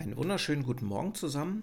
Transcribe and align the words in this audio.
Einen 0.00 0.16
wunderschönen 0.16 0.62
guten 0.62 0.86
Morgen 0.86 1.14
zusammen. 1.14 1.62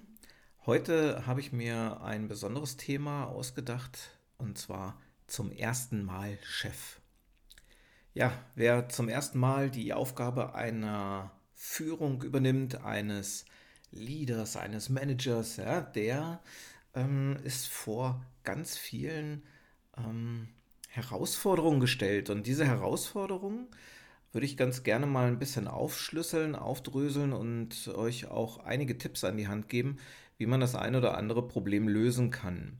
Heute 0.67 1.25
habe 1.25 1.39
ich 1.39 1.51
mir 1.51 2.01
ein 2.03 2.27
besonderes 2.27 2.77
Thema 2.77 3.23
ausgedacht 3.23 3.97
und 4.37 4.59
zwar 4.59 5.01
zum 5.25 5.51
ersten 5.51 6.03
Mal 6.03 6.37
Chef. 6.43 7.01
Ja, 8.13 8.31
wer 8.53 8.89
zum 8.89 9.09
ersten 9.09 9.39
Mal 9.39 9.71
die 9.71 9.91
Aufgabe 9.91 10.53
einer 10.53 11.31
Führung 11.55 12.21
übernimmt, 12.21 12.85
eines 12.85 13.45
Leaders, 13.89 14.55
eines 14.55 14.89
Managers, 14.89 15.57
ja, 15.57 15.81
der 15.81 16.39
ähm, 16.93 17.39
ist 17.43 17.67
vor 17.67 18.23
ganz 18.43 18.77
vielen 18.77 19.41
ähm, 19.97 20.49
Herausforderungen 20.89 21.79
gestellt. 21.79 22.29
Und 22.29 22.45
diese 22.45 22.67
Herausforderungen 22.67 23.67
würde 24.31 24.45
ich 24.45 24.57
ganz 24.57 24.83
gerne 24.83 25.05
mal 25.05 25.27
ein 25.27 25.39
bisschen 25.39 25.67
aufschlüsseln, 25.67 26.55
aufdröseln 26.55 27.33
und 27.33 27.87
euch 27.89 28.29
auch 28.29 28.59
einige 28.59 28.97
Tipps 28.97 29.23
an 29.23 29.37
die 29.37 29.47
Hand 29.47 29.69
geben, 29.69 29.97
wie 30.37 30.45
man 30.45 30.59
das 30.59 30.75
ein 30.75 30.95
oder 30.95 31.17
andere 31.17 31.47
Problem 31.47 31.87
lösen 31.87 32.29
kann. 32.29 32.77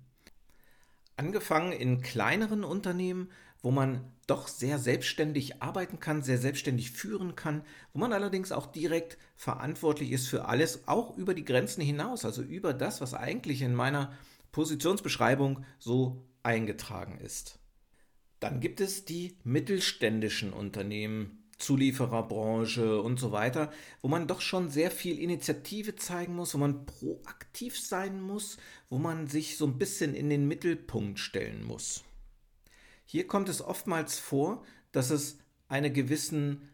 Angefangen 1.16 1.72
in 1.72 2.02
kleineren 2.02 2.64
Unternehmen, 2.64 3.30
wo 3.64 3.72
man 3.72 4.12
doch 4.28 4.48
sehr 4.48 4.78
selbstständig 4.78 5.64
arbeiten 5.64 6.00
kann, 6.00 6.22
sehr 6.22 6.38
selbstständig 6.38 6.92
führen 6.92 7.36
kann, 7.36 7.64
wo 7.94 8.00
man 8.00 8.14
allerdings 8.14 8.52
auch 8.52 8.68
direkt 8.68 9.18
verantwortlich 9.36 10.12
ist 10.12 10.28
für 10.28 10.46
alles, 10.46 10.88
auch 10.88 11.18
über 11.18 11.34
die 11.34 11.46
Grenzen 11.46 11.82
hinaus, 11.82 12.24
also 12.24 12.44
über 12.44 12.74
das, 12.74 13.02
was 13.02 13.14
eigentlich 13.14 13.62
in 13.62 13.74
meiner 13.74 14.14
Positionsbeschreibung 14.52 15.66
so 15.80 16.24
eingetragen 16.44 17.18
ist. 17.20 17.57
Dann 18.40 18.60
gibt 18.60 18.82
es 18.82 19.06
die 19.06 19.38
mittelständischen 19.44 20.54
Unternehmen, 20.54 21.44
Zuliefererbranche 21.58 23.02
und 23.02 23.20
so 23.20 23.32
weiter, 23.32 23.72
wo 24.02 24.08
man 24.08 24.28
doch 24.28 24.42
schon 24.42 24.70
sehr 24.70 24.92
viel 24.92 25.20
Initiative 25.20 25.96
zeigen 25.96 26.36
muss, 26.36 26.54
wo 26.54 26.60
man 26.60 26.86
proaktiv 26.86 27.80
sein 27.80 28.22
muss, 28.22 28.58
wo 28.90 29.00
man 29.00 29.28
sich 29.28 29.58
so 29.58 29.66
ein 29.66 29.80
bisschen 29.80 30.14
in 30.14 30.30
den 30.30 30.48
Mittelpunkt 30.48 31.18
stellen 31.18 31.64
muss. 31.64 32.04
Hier 33.06 33.26
kommt 33.26 33.50
es 33.50 33.62
oftmals 33.62 34.20
vor, 34.20 34.64
dass 34.92 35.10
es 35.10 35.40
einen 35.68 35.94
gewissen 35.94 36.70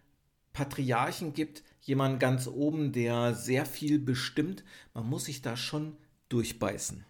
Patriarchen 0.52 1.34
gibt, 1.34 1.64
jemand 1.82 2.20
ganz 2.20 2.48
oben, 2.48 2.92
der 2.92 3.34
sehr 3.34 3.66
viel 3.66 4.00
bestimmt. 4.00 4.64
Man 4.94 5.08
muss 5.08 5.26
sich 5.26 5.42
da 5.42 5.56
schon 5.56 5.96
durchbeißen. 6.30 7.06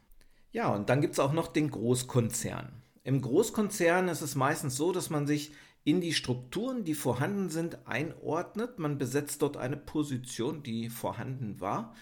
Ja, 0.52 0.73
und 0.73 0.89
dann 0.89 1.02
gibt 1.02 1.13
es 1.13 1.19
auch 1.19 1.33
noch 1.33 1.47
den 1.47 1.72
Großkonzern. 1.72 2.83
Im 3.04 3.22
Großkonzern 3.22 4.08
ist 4.08 4.22
es 4.22 4.36
meistens 4.36 4.78
so, 4.78 4.92
dass 4.92 5.09
man 5.09 5.28
sich 5.28 5.52
in 5.84 6.00
die 6.00 6.14
Strukturen, 6.14 6.86
die 6.86 6.94
vorhanden 6.94 7.50
sind, 7.50 7.86
einordnet. 7.86 8.80
Man 8.80 8.98
besetzt 8.98 9.42
dort 9.42 9.58
eine 9.58 9.76
Position, 9.76 10.64
die 10.64 10.90
vorhanden 10.90 11.59
war, 11.59 11.94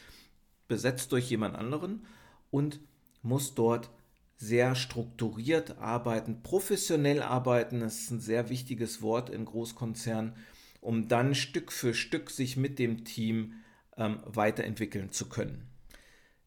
besetzt 0.67 1.11
durch 1.11 1.29
jemand 1.29 1.55
anderen 1.55 2.05
und 2.51 2.79
muss 3.23 3.55
dort 3.55 3.89
sehr 4.37 4.75
strukturiert 4.75 5.77
arbeiten, 5.79 6.43
professionell 6.43 7.21
arbeiten. 7.21 7.79
Das 7.79 8.01
ist 8.01 8.11
ein 8.11 8.19
sehr 8.19 8.49
wichtiges 8.49 9.01
Wort 9.01 9.29
in 9.29 9.45
Großkonzernen, 9.45 10.35
um 10.79 11.07
dann 11.07 11.35
Stück 11.35 11.71
für 11.71 11.93
Stück 11.93 12.29
sich 12.29 12.57
mit 12.57 12.77
dem 12.79 13.05
Team 13.05 13.53
ähm, 13.97 14.19
weiterentwickeln 14.25 15.11
zu 15.11 15.29
können. 15.29 15.70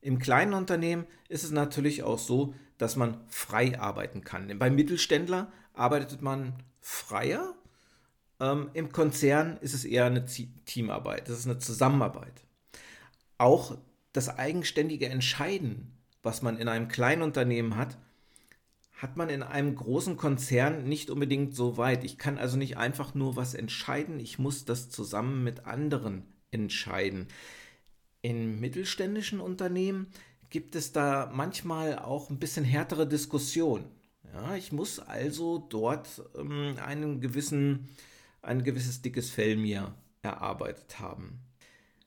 Im 0.04 0.18
kleinen 0.18 0.52
Unternehmen 0.52 1.06
ist 1.30 1.44
es 1.44 1.50
natürlich 1.50 2.02
auch 2.02 2.18
so, 2.18 2.54
dass 2.76 2.94
man 2.94 3.24
frei 3.28 3.80
arbeiten 3.80 4.22
kann. 4.22 4.58
Beim 4.58 4.74
Mittelständler 4.74 5.50
arbeitet 5.72 6.20
man 6.20 6.62
freier. 6.82 7.54
Ähm, 8.38 8.68
Im 8.74 8.92
Konzern 8.92 9.56
ist 9.62 9.72
es 9.72 9.86
eher 9.86 10.04
eine 10.04 10.26
Teamarbeit, 10.26 11.30
das 11.30 11.38
ist 11.38 11.46
eine 11.46 11.58
Zusammenarbeit. 11.58 12.44
Auch 13.38 13.78
das 14.12 14.28
eigenständige 14.28 15.08
Entscheiden, 15.08 15.96
was 16.22 16.42
man 16.42 16.58
in 16.58 16.68
einem 16.68 16.88
kleinen 16.88 17.22
Unternehmen 17.22 17.78
hat, 17.78 17.96
hat 18.92 19.16
man 19.16 19.30
in 19.30 19.42
einem 19.42 19.74
großen 19.74 20.18
Konzern 20.18 20.84
nicht 20.84 21.08
unbedingt 21.08 21.56
so 21.56 21.78
weit. 21.78 22.04
Ich 22.04 22.18
kann 22.18 22.36
also 22.36 22.58
nicht 22.58 22.76
einfach 22.76 23.14
nur 23.14 23.36
was 23.36 23.54
entscheiden, 23.54 24.20
ich 24.20 24.38
muss 24.38 24.66
das 24.66 24.90
zusammen 24.90 25.42
mit 25.42 25.64
anderen 25.64 26.24
entscheiden. 26.50 27.26
In 28.24 28.58
mittelständischen 28.58 29.38
Unternehmen 29.38 30.06
gibt 30.48 30.76
es 30.76 30.92
da 30.92 31.30
manchmal 31.30 31.98
auch 31.98 32.30
ein 32.30 32.38
bisschen 32.38 32.64
härtere 32.64 33.06
Diskussionen. 33.06 33.84
Ja, 34.32 34.56
ich 34.56 34.72
muss 34.72 34.98
also 34.98 35.58
dort 35.58 36.22
ähm, 36.34 36.78
einen 36.82 37.20
gewissen, 37.20 37.90
ein 38.40 38.64
gewisses 38.64 39.02
dickes 39.02 39.28
Fell 39.28 39.56
mir 39.56 39.94
erarbeitet 40.22 41.00
haben. 41.00 41.40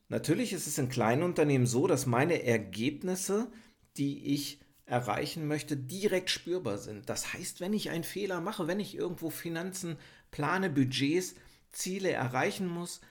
Natürlich 0.09 0.53
ist 0.53 0.66
es 0.66 0.79
in 0.79 0.89
kleinen 0.89 1.22
Unternehmen 1.22 1.67
so, 1.67 1.85
dass 1.85 2.07
meine 2.07 2.41
Ergebnisse, 2.41 3.51
die 3.97 4.33
ich 4.33 4.59
erreichen 4.88 5.47
möchte, 5.47 5.77
direkt 5.77 6.31
spürbar 6.31 6.79
sind. 6.79 7.09
Das 7.11 7.31
heißt, 7.33 7.61
wenn 7.61 7.73
ich 7.73 7.91
einen 7.91 8.03
Fehler 8.03 8.41
mache, 8.41 8.66
wenn 8.66 8.79
ich 8.79 8.95
irgendwo 8.95 9.29
Finanzen 9.29 9.97
plane, 10.31 10.72
Budgets, 10.72 11.35
Ziele 11.69 12.09
erreichen 12.09 12.66
muss, 12.66 13.01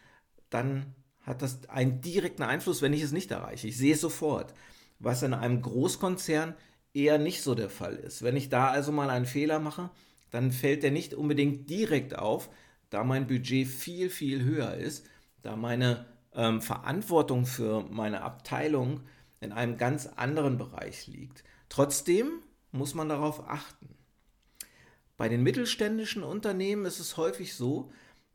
dann 0.50 0.92
hat 1.26 1.42
das 1.42 1.68
einen 1.68 2.00
direkten 2.00 2.44
Einfluss, 2.44 2.80
wenn 2.80 2.94
ich 2.94 3.02
es 3.02 3.12
nicht 3.12 3.30
erreiche. 3.30 3.68
Ich 3.68 3.76
sehe 3.76 3.94
es 3.94 4.00
sofort 4.00 4.54
was 4.98 5.22
in 5.22 5.34
einem 5.34 5.62
Großkonzern 5.62 6.54
eher 6.94 7.18
nicht 7.18 7.42
so 7.42 7.54
der 7.54 7.70
Fall 7.70 7.96
ist. 7.96 8.22
Wenn 8.22 8.36
ich 8.36 8.48
da 8.48 8.68
also 8.68 8.92
mal 8.92 9.10
einen 9.10 9.26
Fehler 9.26 9.58
mache, 9.58 9.90
dann 10.30 10.52
fällt 10.52 10.82
der 10.82 10.90
nicht 10.90 11.14
unbedingt 11.14 11.68
direkt 11.68 12.18
auf, 12.18 12.48
da 12.90 13.04
mein 13.04 13.26
Budget 13.26 13.66
viel, 13.66 14.10
viel 14.10 14.44
höher 14.44 14.74
ist, 14.74 15.06
da 15.42 15.56
meine 15.56 16.06
ähm, 16.34 16.62
Verantwortung 16.62 17.46
für 17.46 17.82
meine 17.90 18.22
Abteilung 18.22 19.00
in 19.40 19.52
einem 19.52 19.76
ganz 19.76 20.06
anderen 20.06 20.56
Bereich 20.56 21.06
liegt. 21.06 21.44
Trotzdem 21.68 22.40
muss 22.72 22.94
man 22.94 23.08
darauf 23.08 23.48
achten. 23.48 23.94
Bei 25.16 25.28
den 25.28 25.42
mittelständischen 25.42 26.22
Unternehmen 26.22 26.84
ist 26.84 27.00
es 27.00 27.16
häufig 27.16 27.54
so, 27.54 27.90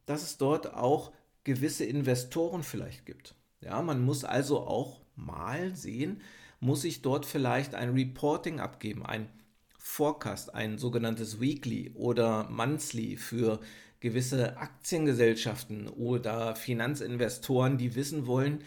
dass 0.05 0.23
es 0.23 0.37
dort 0.37 0.73
auch 0.73 1.11
gewisse 1.43 1.85
Investoren 1.85 2.63
vielleicht 2.63 3.05
gibt. 3.05 3.35
Ja, 3.61 3.81
man 3.81 4.01
muss 4.01 4.23
also 4.23 4.61
auch 4.61 5.01
mal 5.15 5.75
sehen, 5.75 6.21
muss 6.59 6.83
ich 6.83 7.01
dort 7.01 7.25
vielleicht 7.25 7.75
ein 7.75 7.91
Reporting 7.91 8.59
abgeben, 8.59 9.05
ein 9.05 9.29
Forecast, 9.77 10.53
ein 10.53 10.77
sogenanntes 10.77 11.41
Weekly 11.41 11.91
oder 11.95 12.49
Monthly 12.49 13.17
für 13.17 13.59
gewisse 13.99 14.57
Aktiengesellschaften 14.57 15.87
oder 15.87 16.55
Finanzinvestoren, 16.55 17.77
die 17.77 17.95
wissen 17.95 18.25
wollen, 18.27 18.63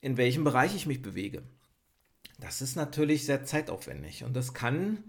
in 0.00 0.16
welchem 0.16 0.44
Bereich 0.44 0.74
ich 0.74 0.86
mich 0.86 1.02
bewege. 1.02 1.42
Das 2.38 2.60
ist 2.60 2.76
natürlich 2.76 3.24
sehr 3.24 3.44
zeitaufwendig 3.44 4.24
und 4.24 4.34
das 4.34 4.54
kann 4.54 5.04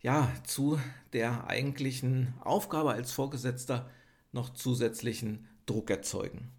ja 0.00 0.32
zu 0.44 0.78
der 1.12 1.48
eigentlichen 1.48 2.34
Aufgabe 2.40 2.92
als 2.92 3.12
Vorgesetzter 3.12 3.90
noch 4.32 4.50
zusätzlichen 4.50 5.48
Druck 5.66 5.90
erzeugen. 5.90 6.52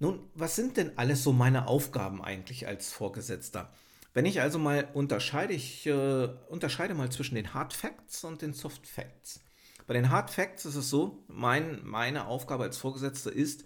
Nun, 0.00 0.20
was 0.34 0.54
sind 0.54 0.76
denn 0.76 0.96
alles 0.96 1.24
so 1.24 1.32
meine 1.32 1.66
Aufgaben 1.66 2.22
eigentlich 2.22 2.66
als 2.66 2.92
Vorgesetzter? 2.92 3.72
Wenn 4.14 4.26
ich 4.26 4.40
also 4.40 4.58
mal 4.58 4.88
unterscheide, 4.94 5.52
ich 5.52 5.86
äh, 5.86 6.28
unterscheide 6.48 6.94
mal 6.94 7.10
zwischen 7.10 7.34
den 7.34 7.54
Hard 7.54 7.72
Facts 7.72 8.24
und 8.24 8.42
den 8.42 8.52
Soft 8.52 8.86
Facts. 8.86 9.40
Bei 9.86 9.94
den 9.94 10.10
Hard 10.10 10.30
Facts 10.30 10.64
ist 10.64 10.76
es 10.76 10.90
so, 10.90 11.24
mein, 11.28 11.80
meine 11.84 12.26
Aufgabe 12.26 12.64
als 12.64 12.76
Vorgesetzter 12.78 13.32
ist, 13.32 13.64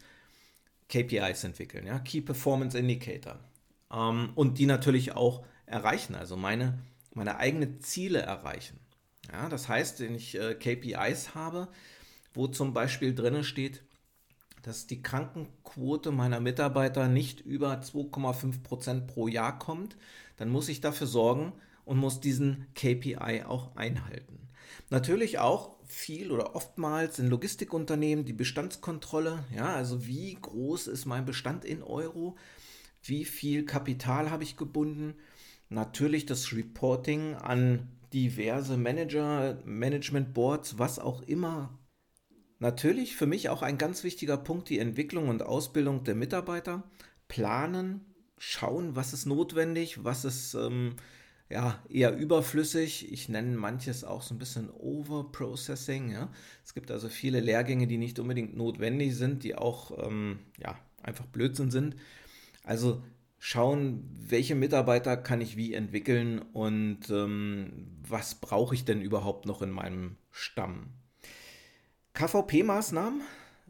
KPIs 0.88 1.44
entwickeln, 1.44 1.86
ja, 1.86 1.98
Key 1.98 2.20
Performance 2.20 2.78
Indicator. 2.78 3.38
Ähm, 3.90 4.32
und 4.34 4.58
die 4.58 4.66
natürlich 4.66 5.12
auch 5.12 5.44
erreichen, 5.66 6.14
also 6.14 6.36
meine, 6.36 6.78
meine 7.14 7.36
eigenen 7.38 7.80
Ziele 7.80 8.20
erreichen. 8.20 8.78
Ja, 9.32 9.48
das 9.48 9.68
heißt, 9.68 10.00
wenn 10.00 10.14
ich 10.14 10.34
äh, 10.34 10.54
KPIs 10.54 11.34
habe, 11.34 11.68
wo 12.34 12.46
zum 12.46 12.72
Beispiel 12.72 13.14
drin 13.14 13.44
steht, 13.44 13.82
dass 14.62 14.86
die 14.86 15.02
Krankenquote 15.02 16.12
meiner 16.12 16.40
Mitarbeiter 16.40 17.08
nicht 17.08 17.40
über 17.40 17.74
2,5 17.74 18.62
Prozent 18.62 19.06
pro 19.08 19.28
Jahr 19.28 19.58
kommt, 19.58 19.96
dann 20.36 20.48
muss 20.48 20.68
ich 20.68 20.80
dafür 20.80 21.06
sorgen 21.06 21.52
und 21.84 21.98
muss 21.98 22.20
diesen 22.20 22.66
KPI 22.74 23.44
auch 23.46 23.76
einhalten. 23.76 24.48
Natürlich 24.90 25.38
auch 25.38 25.76
viel 25.84 26.30
oder 26.30 26.54
oftmals 26.54 27.18
in 27.18 27.28
Logistikunternehmen 27.28 28.24
die 28.24 28.32
Bestandskontrolle, 28.32 29.44
ja, 29.54 29.74
also 29.74 30.06
wie 30.06 30.34
groß 30.40 30.86
ist 30.86 31.06
mein 31.06 31.24
Bestand 31.24 31.64
in 31.64 31.82
Euro, 31.82 32.36
wie 33.02 33.24
viel 33.24 33.66
Kapital 33.66 34.30
habe 34.30 34.44
ich 34.44 34.56
gebunden, 34.56 35.14
natürlich 35.68 36.24
das 36.24 36.52
Reporting 36.52 37.34
an 37.34 37.88
diverse 38.12 38.76
Manager, 38.76 39.58
Management 39.64 40.34
Boards, 40.34 40.78
was 40.78 40.98
auch 40.98 41.22
immer 41.22 41.78
Natürlich 42.62 43.16
für 43.16 43.26
mich 43.26 43.48
auch 43.48 43.62
ein 43.62 43.76
ganz 43.76 44.04
wichtiger 44.04 44.36
Punkt 44.36 44.68
die 44.68 44.78
Entwicklung 44.78 45.28
und 45.28 45.42
Ausbildung 45.42 46.04
der 46.04 46.14
Mitarbeiter. 46.14 46.84
Planen, 47.26 48.02
schauen, 48.38 48.94
was 48.94 49.12
ist 49.12 49.26
notwendig, 49.26 50.04
was 50.04 50.24
ist 50.24 50.54
ähm, 50.54 50.94
ja, 51.50 51.82
eher 51.88 52.16
überflüssig. 52.16 53.12
Ich 53.12 53.28
nenne 53.28 53.56
manches 53.56 54.04
auch 54.04 54.22
so 54.22 54.32
ein 54.32 54.38
bisschen 54.38 54.70
Overprocessing. 54.70 56.12
Ja. 56.12 56.30
Es 56.64 56.72
gibt 56.72 56.92
also 56.92 57.08
viele 57.08 57.40
Lehrgänge, 57.40 57.88
die 57.88 57.98
nicht 57.98 58.20
unbedingt 58.20 58.56
notwendig 58.56 59.16
sind, 59.16 59.42
die 59.42 59.56
auch 59.56 60.06
ähm, 60.06 60.38
ja, 60.62 60.78
einfach 61.02 61.26
Blödsinn 61.26 61.72
sind. 61.72 61.96
Also 62.62 63.02
schauen, 63.40 64.08
welche 64.12 64.54
Mitarbeiter 64.54 65.16
kann 65.16 65.40
ich 65.40 65.56
wie 65.56 65.74
entwickeln 65.74 66.38
und 66.52 67.10
ähm, 67.10 67.88
was 68.08 68.36
brauche 68.36 68.76
ich 68.76 68.84
denn 68.84 69.02
überhaupt 69.02 69.46
noch 69.46 69.62
in 69.62 69.72
meinem 69.72 70.14
Stamm. 70.30 70.90
KVP-Maßnahmen, 72.22 73.22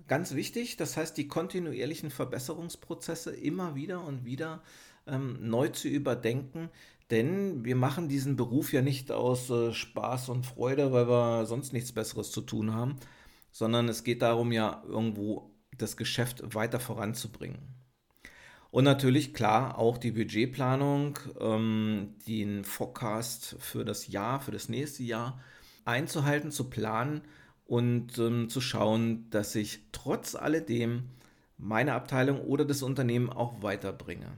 ganz 0.08 0.34
wichtig, 0.34 0.76
das 0.76 0.98
heißt 0.98 1.16
die 1.16 1.26
kontinuierlichen 1.26 2.10
Verbesserungsprozesse 2.10 3.34
immer 3.34 3.74
wieder 3.74 4.04
und 4.04 4.26
wieder 4.26 4.62
ähm, 5.06 5.38
neu 5.40 5.68
zu 5.68 5.88
überdenken, 5.88 6.68
denn 7.10 7.64
wir 7.64 7.76
machen 7.76 8.10
diesen 8.10 8.36
Beruf 8.36 8.74
ja 8.74 8.82
nicht 8.82 9.10
aus 9.10 9.48
äh, 9.48 9.72
Spaß 9.72 10.28
und 10.28 10.44
Freude, 10.44 10.92
weil 10.92 11.08
wir 11.08 11.46
sonst 11.46 11.72
nichts 11.72 11.92
Besseres 11.92 12.30
zu 12.30 12.42
tun 12.42 12.74
haben, 12.74 12.96
sondern 13.52 13.88
es 13.88 14.04
geht 14.04 14.20
darum 14.20 14.52
ja 14.52 14.82
irgendwo 14.86 15.50
das 15.78 15.96
Geschäft 15.96 16.54
weiter 16.54 16.78
voranzubringen. 16.78 17.62
Und 18.70 18.84
natürlich, 18.84 19.32
klar, 19.32 19.78
auch 19.78 19.96
die 19.96 20.12
Budgetplanung, 20.12 21.18
ähm, 21.40 22.16
den 22.28 22.64
Forecast 22.64 23.56
für 23.60 23.86
das 23.86 24.08
Jahr, 24.08 24.40
für 24.40 24.52
das 24.52 24.68
nächste 24.68 25.04
Jahr 25.04 25.40
einzuhalten, 25.86 26.50
zu 26.50 26.68
planen 26.68 27.22
und 27.72 28.18
ähm, 28.18 28.50
zu 28.50 28.60
schauen, 28.60 29.30
dass 29.30 29.54
ich 29.54 29.80
trotz 29.92 30.34
alledem 30.34 31.04
meine 31.56 31.94
Abteilung 31.94 32.42
oder 32.42 32.66
das 32.66 32.82
Unternehmen 32.82 33.30
auch 33.30 33.62
weiterbringe. 33.62 34.30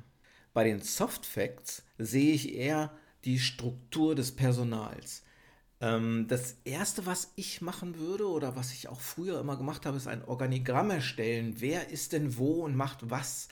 Bei 0.53 0.63
den 0.63 0.81
Soft 0.81 1.27
Facts 1.27 1.83
sehe 1.99 2.33
ich 2.33 2.55
eher 2.55 2.93
die 3.25 3.41
Struktur 3.41 4.15
des 4.15 4.37
Personals. 4.37 5.25
Ähm, 5.81 6.27
das 6.29 6.59
erste, 6.63 7.07
was 7.07 7.33
ich 7.35 7.61
machen 7.61 7.99
würde 7.99 8.29
oder 8.29 8.55
was 8.55 8.73
ich 8.73 8.87
auch 8.87 9.01
früher 9.01 9.41
immer 9.41 9.57
gemacht 9.57 9.85
habe, 9.85 9.97
ist 9.97 10.07
ein 10.07 10.25
Organigramm 10.25 10.93
erstellen. 10.93 11.57
Wer 11.59 11.91
ist 11.91 12.13
denn 12.13 12.39
wo 12.39 12.63
und 12.63 12.77
macht 12.77 13.11
was? 13.11 13.49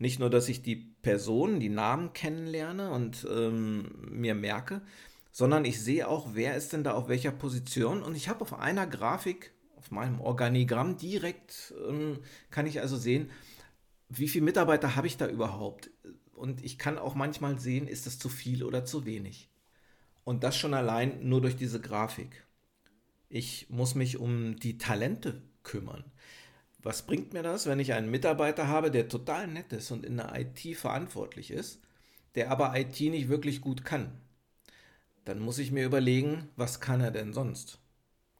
Nicht 0.00 0.18
nur, 0.18 0.30
dass 0.30 0.48
ich 0.48 0.62
die 0.62 0.74
Personen, 1.02 1.60
die 1.60 1.68
Namen 1.68 2.14
kennenlerne 2.14 2.90
und 2.90 3.24
ähm, 3.30 3.92
mir 4.10 4.34
merke, 4.34 4.82
sondern 5.32 5.64
ich 5.64 5.80
sehe 5.80 6.08
auch, 6.08 6.30
wer 6.34 6.56
ist 6.56 6.72
denn 6.72 6.84
da 6.84 6.94
auf 6.94 7.08
welcher 7.08 7.32
Position. 7.32 8.02
Und 8.02 8.16
ich 8.16 8.28
habe 8.28 8.42
auf 8.42 8.58
einer 8.58 8.86
Grafik, 8.86 9.52
auf 9.76 9.90
meinem 9.90 10.20
Organigramm 10.20 10.96
direkt, 10.96 11.72
ähm, 11.88 12.18
kann 12.50 12.66
ich 12.66 12.80
also 12.80 12.96
sehen, 12.96 13.30
wie 14.08 14.28
viele 14.28 14.44
Mitarbeiter 14.44 14.96
habe 14.96 15.06
ich 15.06 15.16
da 15.16 15.28
überhaupt. 15.28 15.90
Und 16.34 16.64
ich 16.64 16.78
kann 16.78 16.98
auch 16.98 17.14
manchmal 17.14 17.58
sehen, 17.58 17.86
ist 17.86 18.06
das 18.06 18.18
zu 18.18 18.28
viel 18.28 18.64
oder 18.64 18.84
zu 18.84 19.06
wenig. 19.06 19.48
Und 20.24 20.42
das 20.42 20.56
schon 20.56 20.74
allein 20.74 21.28
nur 21.28 21.40
durch 21.40 21.56
diese 21.56 21.80
Grafik. 21.80 22.44
Ich 23.28 23.70
muss 23.70 23.94
mich 23.94 24.18
um 24.18 24.56
die 24.56 24.78
Talente 24.78 25.42
kümmern. 25.62 26.04
Was 26.82 27.02
bringt 27.02 27.32
mir 27.32 27.42
das, 27.42 27.66
wenn 27.66 27.78
ich 27.78 27.92
einen 27.92 28.10
Mitarbeiter 28.10 28.66
habe, 28.66 28.90
der 28.90 29.08
total 29.08 29.46
nett 29.46 29.72
ist 29.72 29.90
und 29.90 30.04
in 30.04 30.16
der 30.16 30.34
IT 30.34 30.76
verantwortlich 30.76 31.50
ist, 31.50 31.80
der 32.34 32.50
aber 32.50 32.76
IT 32.76 32.98
nicht 33.00 33.28
wirklich 33.28 33.60
gut 33.60 33.84
kann? 33.84 34.12
Dann 35.30 35.38
muss 35.38 35.58
ich 35.58 35.70
mir 35.70 35.84
überlegen, 35.84 36.48
was 36.56 36.80
kann 36.80 37.00
er 37.00 37.12
denn 37.12 37.32
sonst? 37.32 37.78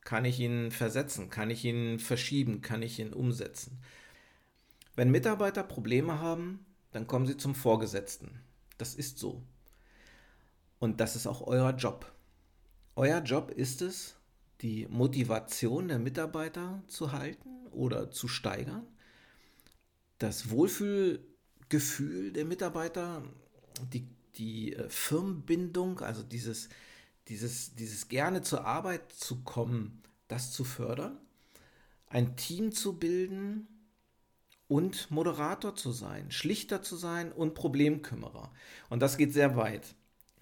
Kann 0.03 0.25
ich 0.25 0.41
ihn 0.41 0.73
versetzen? 0.73 1.31
Kann 1.31 1.49
ich 1.49 1.65
ihn 1.65 2.01
verschieben? 2.01 2.63
Kann 2.63 2.83
ich 2.83 2.99
ihn 2.99 3.13
umsetzen? 3.13 3.79
Wenn 4.97 5.13
Mitarbeiter 5.13 5.63
Probleme 5.63 6.19
haben, 6.19 6.67
dann 6.91 7.07
kommen 7.07 7.29
sie 7.29 7.37
zum 7.37 7.55
Vorgesetzten. 7.55 8.41
Das 8.77 8.97
ist 8.97 9.21
so. 9.21 9.41
Und 10.81 10.99
das 10.99 11.15
ist 11.15 11.29
auch 11.29 11.47
euer 11.47 11.71
Job. 11.77 12.13
Euer 12.97 13.21
Job 13.21 13.53
ist 13.53 13.83
es, 13.83 14.17
die 14.61 14.89
Motivation 14.89 15.87
der 15.87 16.01
Mitarbeiter 16.01 16.83
zu 16.89 17.13
halten 17.13 17.69
oder 17.71 18.11
zu 18.11 18.27
steigern, 18.27 18.85
das 20.19 20.51
Wohlfühlgefühl 20.51 22.33
der 22.33 22.47
Mitarbeiter, 22.47 23.23
die, 23.93 24.09
die 24.37 24.75
äh, 24.75 24.89
Firmenbindung, 24.89 26.01
also 26.01 26.23
dieses, 26.23 26.69
dieses, 27.29 27.75
dieses 27.75 28.09
gerne 28.09 28.43
zur 28.43 28.65
Arbeit 28.67 29.13
zu 29.13 29.43
kommen, 29.43 30.03
das 30.29 30.53
zu 30.53 30.65
fördern, 30.65 31.19
ein 32.07 32.37
Team 32.37 32.73
zu 32.73 32.99
bilden 32.99 33.69
und 34.69 35.11
Moderator 35.11 35.75
zu 35.75 35.93
sein, 35.93 36.31
Schlichter 36.31 36.83
zu 36.83 36.97
sein 36.97 37.33
und 37.33 37.55
Problemkümmerer. 37.55 38.53
Und 38.89 39.01
das 39.01 39.17
geht 39.17 39.33
sehr 39.33 39.57
weit 39.57 39.95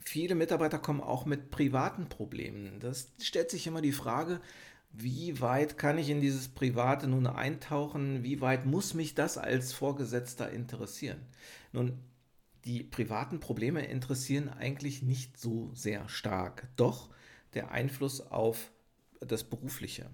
viele 0.08 0.34
Mitarbeiter 0.34 0.78
kommen 0.78 1.00
auch 1.00 1.26
mit 1.26 1.50
privaten 1.50 2.08
Problemen. 2.08 2.80
Das 2.80 3.12
stellt 3.20 3.50
sich 3.50 3.66
immer 3.66 3.82
die 3.82 3.92
Frage, 3.92 4.40
wie 4.90 5.40
weit 5.40 5.76
kann 5.76 5.98
ich 5.98 6.08
in 6.08 6.20
dieses 6.20 6.48
Private 6.48 7.06
nun 7.06 7.26
eintauchen? 7.26 8.24
Wie 8.24 8.40
weit 8.40 8.64
muss 8.64 8.94
mich 8.94 9.14
das 9.14 9.36
als 9.36 9.72
Vorgesetzter 9.72 10.50
interessieren? 10.50 11.20
Nun, 11.72 11.98
die 12.68 12.84
privaten 12.84 13.40
Probleme 13.40 13.86
interessieren 13.86 14.50
eigentlich 14.50 15.02
nicht 15.02 15.38
so 15.38 15.70
sehr 15.72 16.06
stark. 16.10 16.68
Doch 16.76 17.08
der 17.54 17.70
Einfluss 17.70 18.20
auf 18.20 18.70
das 19.20 19.42
Berufliche. 19.42 20.10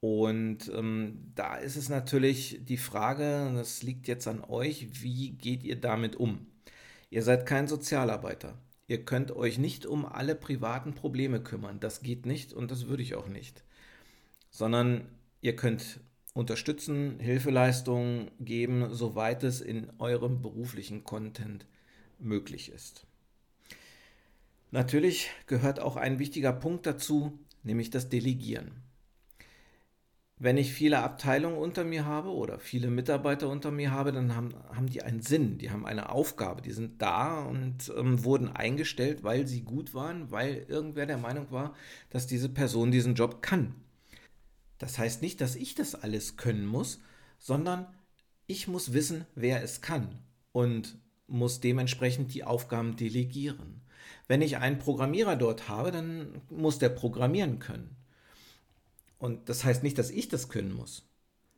Und 0.00 0.68
ähm, 0.74 1.30
da 1.36 1.54
ist 1.54 1.76
es 1.76 1.88
natürlich 1.88 2.58
die 2.64 2.76
Frage, 2.76 3.52
das 3.54 3.84
liegt 3.84 4.08
jetzt 4.08 4.26
an 4.26 4.42
euch, 4.42 5.04
wie 5.04 5.30
geht 5.30 5.62
ihr 5.62 5.80
damit 5.80 6.16
um? 6.16 6.48
Ihr 7.10 7.22
seid 7.22 7.46
kein 7.46 7.68
Sozialarbeiter. 7.68 8.58
Ihr 8.88 9.04
könnt 9.04 9.30
euch 9.30 9.58
nicht 9.58 9.86
um 9.86 10.04
alle 10.04 10.34
privaten 10.34 10.94
Probleme 10.94 11.40
kümmern. 11.40 11.78
Das 11.78 12.02
geht 12.02 12.26
nicht 12.26 12.52
und 12.52 12.72
das 12.72 12.88
würde 12.88 13.04
ich 13.04 13.14
auch 13.14 13.28
nicht. 13.28 13.62
Sondern 14.50 15.06
ihr 15.40 15.54
könnt 15.54 16.00
unterstützen, 16.34 17.18
Hilfeleistungen 17.20 18.30
geben, 18.40 18.94
soweit 18.94 19.42
es 19.44 19.60
in 19.60 19.90
eurem 19.98 20.40
beruflichen 20.40 21.04
Content 21.04 21.66
möglich 22.18 22.70
ist. 22.70 23.06
Natürlich 24.70 25.30
gehört 25.46 25.80
auch 25.80 25.96
ein 25.96 26.18
wichtiger 26.18 26.52
Punkt 26.52 26.86
dazu, 26.86 27.38
nämlich 27.62 27.90
das 27.90 28.08
Delegieren. 28.08 28.70
Wenn 30.38 30.56
ich 30.56 30.72
viele 30.72 31.00
Abteilungen 31.00 31.58
unter 31.58 31.84
mir 31.84 32.04
habe 32.04 32.30
oder 32.30 32.58
viele 32.58 32.90
Mitarbeiter 32.90 33.48
unter 33.48 33.70
mir 33.70 33.92
habe, 33.92 34.10
dann 34.10 34.34
haben, 34.34 34.54
haben 34.74 34.88
die 34.88 35.02
einen 35.02 35.22
Sinn, 35.22 35.58
die 35.58 35.70
haben 35.70 35.86
eine 35.86 36.10
Aufgabe, 36.10 36.62
die 36.62 36.72
sind 36.72 37.00
da 37.00 37.44
und 37.44 37.92
ähm, 37.96 38.24
wurden 38.24 38.48
eingestellt, 38.48 39.22
weil 39.22 39.46
sie 39.46 39.60
gut 39.60 39.94
waren, 39.94 40.32
weil 40.32 40.64
irgendwer 40.66 41.06
der 41.06 41.18
Meinung 41.18 41.52
war, 41.52 41.74
dass 42.10 42.26
diese 42.26 42.48
Person 42.48 42.90
diesen 42.90 43.14
Job 43.14 43.40
kann. 43.40 43.74
Das 44.82 44.98
heißt 44.98 45.22
nicht, 45.22 45.40
dass 45.40 45.54
ich 45.54 45.76
das 45.76 45.94
alles 45.94 46.36
können 46.36 46.66
muss, 46.66 47.00
sondern 47.38 47.86
ich 48.48 48.66
muss 48.66 48.92
wissen, 48.92 49.26
wer 49.36 49.62
es 49.62 49.80
kann 49.80 50.18
und 50.50 50.98
muss 51.28 51.60
dementsprechend 51.60 52.34
die 52.34 52.42
Aufgaben 52.42 52.96
delegieren. 52.96 53.82
Wenn 54.26 54.42
ich 54.42 54.56
einen 54.56 54.80
Programmierer 54.80 55.36
dort 55.36 55.68
habe, 55.68 55.92
dann 55.92 56.42
muss 56.50 56.80
der 56.80 56.88
programmieren 56.88 57.60
können. 57.60 57.94
Und 59.18 59.48
das 59.48 59.62
heißt 59.62 59.84
nicht, 59.84 59.98
dass 59.98 60.10
ich 60.10 60.26
das 60.26 60.48
können 60.48 60.72
muss, 60.72 61.08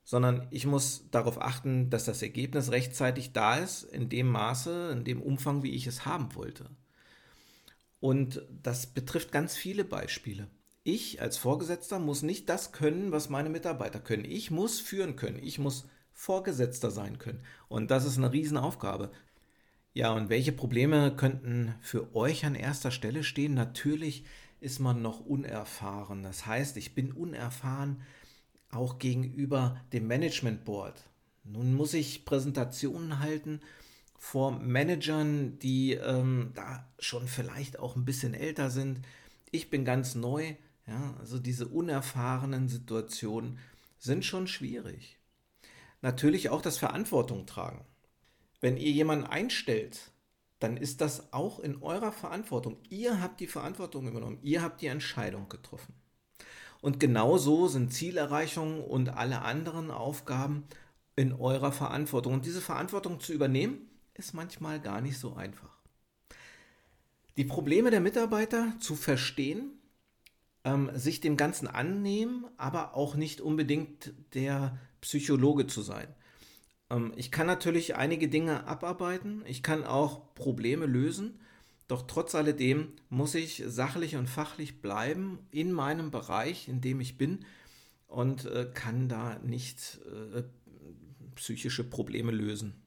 sondern 0.05 0.47
ich 0.51 0.67
muss 0.67 1.09
darauf 1.11 1.41
achten, 1.41 1.89
dass 1.89 2.05
das 2.05 2.21
Ergebnis 2.21 2.73
rechtzeitig 2.73 3.33
da 3.33 3.57
ist, 3.57 3.85
in 3.85 4.11
dem 4.11 4.29
Maße, 4.29 4.91
in 4.93 5.05
dem 5.05 5.23
Umfang, 5.23 5.63
wie 5.63 5.73
ich 5.73 5.87
es 5.87 6.05
haben 6.05 6.35
wollte. 6.35 6.69
Und 8.01 8.43
das 8.63 8.85
betrifft 8.85 9.33
ganz 9.33 9.57
viele 9.57 9.87
Beispiele. 9.87 10.47
Ich 10.85 11.23
als 11.23 11.39
Vorgesetzter 11.39 11.99
muss 11.99 12.23
nicht 12.23 12.49
das 12.51 12.73
können, 12.73 13.11
was 13.11 13.31
meine 13.31 13.49
Mitarbeiter 13.49 14.01
können. 14.01 14.27
Ich 14.27 14.51
muss 14.51 14.81
führen 14.81 15.17
können. 15.17 15.39
Ich 15.43 15.59
muss 15.59 15.89
Vorgesetzter 16.13 16.91
sein 16.91 17.19
können. 17.19 17.43
Und 17.69 17.91
das 17.91 18.05
ist 18.05 18.19
eine 18.19 18.33
Riesenaufgabe. 18.33 19.11
Ja, 19.95 20.13
und 20.13 20.29
welche 20.29 20.53
Probleme 20.53 21.17
könnten 21.17 21.75
für 21.81 22.15
euch 22.15 22.45
an 22.45 22.55
erster 22.55 22.91
Stelle 22.91 23.25
stehen? 23.25 23.55
Natürlich 23.55 24.25
ist 24.61 24.79
man 24.79 25.01
noch 25.01 25.25
unerfahren. 25.25 26.23
Das 26.23 26.45
heißt, 26.47 26.77
ich 26.77 26.95
bin 26.95 27.13
unerfahren 27.13 28.03
auch 28.71 28.99
gegenüber 28.99 29.81
dem 29.93 30.07
Management 30.07 30.67
Board. 30.67 31.03
Nun 31.45 31.75
muss 31.75 31.95
ich 31.95 32.27
Präsentationen 32.27 33.21
halten 33.21 33.61
vor 34.19 34.53
Managern, 34.53 35.59
die 35.61 35.93
ähm, 35.93 36.53
da 36.55 36.87
schon 36.99 37.27
vielleicht 37.27 37.79
auch 37.79 37.97
ein 37.97 38.05
bisschen 38.05 38.35
älter 38.35 38.69
sind. 38.71 39.01
Ich 39.51 39.71
bin 39.71 39.85
ganz 39.85 40.15
neu. 40.15 40.57
Ja, 40.87 41.15
also 41.19 41.39
diese 41.39 41.69
unerfahrenen 41.69 42.69
Situationen 42.69 43.59
sind 43.99 44.25
schon 44.25 44.47
schwierig. 44.47 45.19
Natürlich 46.03 46.51
auch 46.51 46.61
das 46.61 46.77
Verantwortung 46.77 47.47
tragen. 47.47 47.85
Wenn 48.61 48.77
ihr 48.77 48.91
jemanden 48.91 49.25
einstellt, 49.25 50.13
dann 50.59 50.77
ist 50.77 51.01
das 51.01 51.33
auch 51.33 51.59
in 51.59 51.83
eurer 51.83 52.13
Verantwortung. 52.13 52.79
Ihr 52.89 53.21
habt 53.21 53.41
die 53.41 53.47
Verantwortung 53.47 54.09
übernommen. 54.09 54.39
Ihr 54.43 54.63
habt 54.63 54.81
die 54.83 54.87
Entscheidung 54.87 55.49
getroffen. 55.49 55.95
Und 56.81 57.01
genauso 57.01 57.67
sind 57.69 57.93
Zielerreichungen 57.93 58.83
und 58.83 59.09
alle 59.09 59.43
anderen 59.43 59.91
Aufgaben 59.91 60.65
in 61.17 61.33
eurer 61.33 61.73
Verantwortung. 61.73 62.35
Und 62.35 62.45
diese 62.45 62.61
Verantwortung 62.61 63.21
zu 63.21 63.33
übernehmen, 63.33 63.89
ist 64.15 64.35
manchmal 64.35 64.81
gar 64.81 65.01
nicht 65.01 65.19
so 65.19 65.35
einfach. 65.35 65.79
Die 67.37 67.45
Probleme 67.45 67.91
der 67.91 68.01
Mitarbeiter 68.01 68.75
zu 68.81 68.95
verstehen, 68.95 69.73
ähm, 70.65 70.91
sich 70.95 71.21
dem 71.21 71.37
Ganzen 71.37 71.69
annehmen, 71.69 72.47
aber 72.57 72.97
auch 72.97 73.15
nicht 73.15 73.41
unbedingt 73.41 74.13
der 74.35 74.79
Psychologe 75.01 75.67
zu 75.67 75.83
sein. 75.83 76.09
Ähm, 76.91 77.13
ich 77.17 77.31
kann 77.31 77.47
natürlich 77.47 77.97
einige 77.97 78.29
Dinge 78.29 78.67
abarbeiten, 78.67 79.43
ich 79.47 79.63
kann 79.63 79.85
auch 79.85 80.35
Probleme 80.35 80.87
lösen, 80.87 81.41
doch 81.87 82.07
trotz 82.07 82.35
alledem 82.35 82.93
muss 83.11 83.35
ich 83.35 83.63
sachlich 83.67 84.17
und 84.17 84.29
fachlich 84.29 84.81
bleiben 84.81 85.39
in 85.51 85.71
meinem 85.73 86.11
Bereich, 86.11 86.69
in 86.69 86.81
dem 86.81 87.01
ich 87.01 87.19
bin 87.19 87.45
und 88.07 88.47
äh, 88.47 88.71
kann 88.73 89.09
da 89.09 89.39
nicht 89.41 90.01
äh, 90.35 90.45
psychische 91.35 91.85
Probleme 91.85 92.33
lösen. 92.33 92.83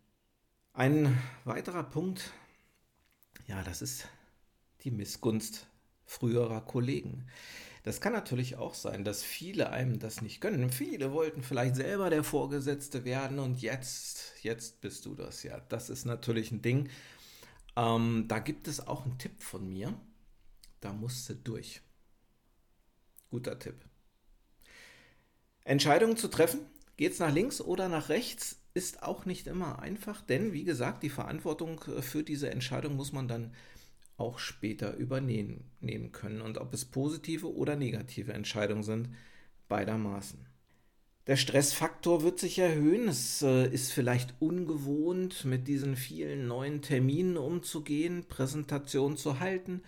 Ein 0.73 1.17
weiterer 1.43 1.83
Punkt, 1.83 2.31
ja, 3.45 3.63
das 3.63 3.81
ist 3.81 4.07
die 4.83 4.91
Missgunst 4.91 5.67
früherer 6.05 6.61
Kollegen. 6.61 7.27
Das 7.87 8.01
kann 8.01 8.11
natürlich 8.11 8.57
auch 8.57 8.73
sein, 8.73 9.05
dass 9.05 9.23
viele 9.23 9.69
einem 9.69 9.97
das 9.97 10.21
nicht 10.21 10.41
gönnen. 10.41 10.69
Viele 10.71 11.13
wollten 11.13 11.41
vielleicht 11.41 11.77
selber 11.77 12.09
der 12.09 12.25
Vorgesetzte 12.25 13.05
werden 13.05 13.39
und 13.39 13.61
jetzt, 13.61 14.33
jetzt 14.41 14.81
bist 14.81 15.05
du 15.05 15.15
das. 15.15 15.41
Ja, 15.43 15.61
das 15.69 15.89
ist 15.89 16.03
natürlich 16.03 16.51
ein 16.51 16.61
Ding. 16.61 16.89
Ähm, 17.77 18.25
da 18.27 18.39
gibt 18.39 18.67
es 18.67 18.85
auch 18.85 19.05
einen 19.05 19.17
Tipp 19.17 19.41
von 19.41 19.69
mir. 19.69 19.93
Da 20.81 20.91
musst 20.91 21.29
du 21.29 21.35
durch. 21.35 21.79
Guter 23.29 23.57
Tipp. 23.57 23.85
Entscheidungen 25.63 26.17
zu 26.17 26.27
treffen, 26.27 26.59
geht 26.97 27.13
es 27.13 27.19
nach 27.19 27.31
links 27.31 27.61
oder 27.61 27.87
nach 27.87 28.09
rechts, 28.09 28.57
ist 28.73 29.01
auch 29.01 29.23
nicht 29.23 29.47
immer 29.47 29.79
einfach, 29.79 30.21
denn 30.21 30.51
wie 30.51 30.65
gesagt, 30.65 31.03
die 31.03 31.09
Verantwortung 31.09 31.79
für 31.79 32.23
diese 32.23 32.49
Entscheidung 32.49 32.97
muss 32.97 33.13
man 33.13 33.29
dann 33.29 33.53
auch 34.17 34.39
später 34.39 34.95
übernehmen 34.95 36.11
können 36.11 36.41
und 36.41 36.57
ob 36.57 36.73
es 36.73 36.85
positive 36.85 37.53
oder 37.53 37.75
negative 37.75 38.33
Entscheidungen 38.33 38.83
sind, 38.83 39.09
beidermaßen. 39.67 40.47
Der 41.27 41.35
Stressfaktor 41.35 42.23
wird 42.23 42.39
sich 42.39 42.57
erhöhen. 42.57 43.07
Es 43.09 43.41
äh, 43.41 43.67
ist 43.67 43.91
vielleicht 43.91 44.33
ungewohnt, 44.39 45.45
mit 45.45 45.67
diesen 45.67 45.95
vielen 45.95 46.47
neuen 46.47 46.81
Terminen 46.81 47.37
umzugehen, 47.37 48.25
Präsentationen 48.27 49.17
zu 49.17 49.39
halten, 49.39 49.81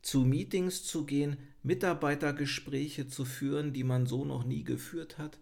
zu 0.00 0.20
Meetings 0.20 0.84
zu 0.84 1.04
gehen, 1.04 1.36
Mitarbeitergespräche 1.62 3.06
zu 3.06 3.26
führen, 3.26 3.74
die 3.74 3.84
man 3.84 4.06
so 4.06 4.24
noch 4.24 4.44
nie 4.44 4.64
geführt 4.64 5.18
hat, 5.18 5.38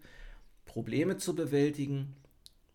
Probleme 0.65 1.15
zu 1.15 1.33
bewältigen, 1.33 2.17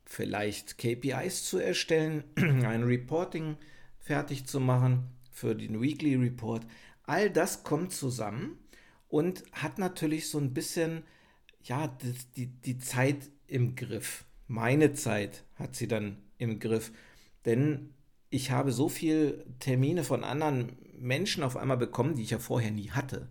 vielleicht 0.06 0.78
KPIs 0.78 1.44
zu 1.44 1.58
erstellen, 1.58 2.24
ein 2.36 2.84
Reporting 2.84 3.58
fertig 3.98 4.46
zu 4.46 4.60
machen 4.60 5.10
für 5.32 5.54
den 5.54 5.80
Weekly 5.80 6.14
Report. 6.14 6.64
All 7.04 7.30
das 7.30 7.64
kommt 7.64 7.92
zusammen 7.92 8.58
und 9.08 9.42
hat 9.52 9.78
natürlich 9.78 10.28
so 10.28 10.38
ein 10.38 10.54
bisschen, 10.54 11.02
ja, 11.64 11.88
die, 11.88 12.14
die, 12.36 12.46
die 12.46 12.78
Zeit 12.78 13.30
im 13.46 13.74
Griff. 13.74 14.24
Meine 14.46 14.92
Zeit 14.92 15.44
hat 15.56 15.74
sie 15.74 15.88
dann 15.88 16.18
im 16.38 16.60
Griff. 16.60 16.92
Denn 17.44 17.94
ich 18.30 18.50
habe 18.50 18.70
so 18.72 18.88
viele 18.88 19.44
Termine 19.58 20.04
von 20.04 20.22
anderen 20.24 20.76
Menschen 20.98 21.42
auf 21.42 21.56
einmal 21.56 21.76
bekommen, 21.76 22.14
die 22.14 22.22
ich 22.22 22.30
ja 22.30 22.38
vorher 22.38 22.70
nie 22.70 22.90
hatte. 22.90 23.28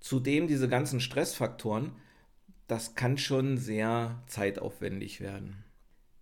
Zudem 0.00 0.48
diese 0.48 0.68
ganzen 0.68 1.00
Stressfaktoren, 1.00 1.92
das 2.66 2.94
kann 2.94 3.18
schon 3.18 3.58
sehr 3.58 4.22
zeitaufwendig 4.26 5.20
werden 5.20 5.64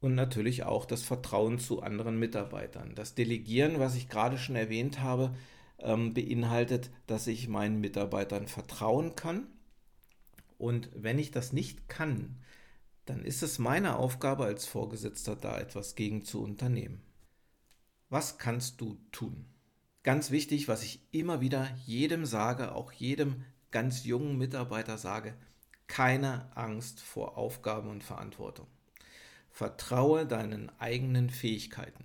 und 0.07 0.15
natürlich 0.15 0.63
auch 0.63 0.87
das 0.87 1.03
Vertrauen 1.03 1.59
zu 1.59 1.83
anderen 1.83 2.19
Mitarbeitern. 2.19 2.95
Das 2.95 3.15
Delegieren, 3.15 3.81
was 3.81 3.97
ich 3.97 4.09
gerade 4.09 4.39
schon 4.39 4.57
erwähnt 4.57 5.01
habe, 5.01 5.35
ähm, 5.79 6.15
beinhaltet, 6.15 6.91
dass 7.07 7.27
ich 7.27 7.49
meinen 7.49 7.81
Mitarbeitern 7.81 8.47
vertrauen 8.47 9.17
kann. 9.17 9.49
Und 10.59 10.89
wenn 10.95 11.19
ich 11.19 11.33
das 11.33 11.53
nicht 11.53 11.89
kann, 11.89 12.37
dann 13.05 13.25
ist 13.25 13.43
es 13.43 13.59
meine 13.59 13.97
Aufgabe 13.97 14.45
als 14.45 14.65
Vorgesetzter, 14.65 15.37
da 15.37 15.59
etwas 15.59 15.97
gegen 15.97 16.25
zu 16.25 16.43
unternehmen. 16.43 17.03
Was 18.09 18.39
kannst 18.39 18.81
du 18.81 18.99
tun? 19.11 19.45
Ganz 20.05 20.31
wichtig, 20.31 20.69
was 20.69 20.85
ich 20.85 21.01
immer 21.11 21.41
wieder 21.41 21.69
jedem 21.85 22.27
sage, 22.27 22.73
auch 22.73 22.93
jedem 22.93 23.45
ganz 23.73 24.05
jungen 24.05 24.39
Mitarbeiter 24.39 24.99
sage, 24.99 25.35
keine 25.89 26.57
Angst 26.57 27.01
vor 27.01 27.37
Aufgaben 27.37 27.91
und 27.91 28.05
Verantwortung. 28.05 28.69
Vertraue 29.57 30.27
deinen 30.27 30.71
eigenen 30.81 31.31
Fähigkeiten. 31.31 32.05